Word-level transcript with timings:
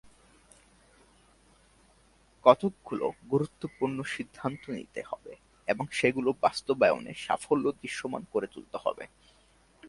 কতকগুলো 2.45 3.05
গুরুত্বপূর্ণ 3.31 3.97
সিদ্ধান্ত 4.15 4.63
নিতে 4.69 5.01
হবে 5.01 5.33
এবং 5.67 5.85
সেগুলো 5.99 6.29
বাস্তবায়নে 6.41 7.13
সাফল্য 7.25 7.65
দৃশ্যমান 7.81 8.23
করে 8.33 8.47
তুলতে 8.53 8.77
হবে। 8.83 9.03